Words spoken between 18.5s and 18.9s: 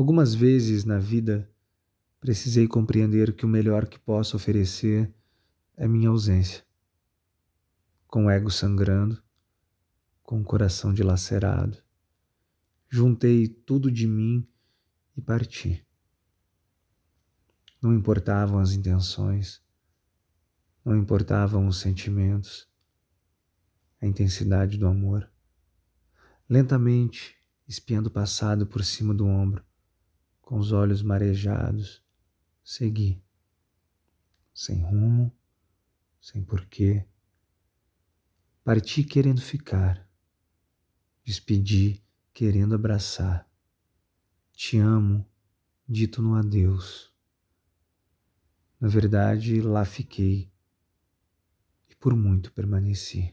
as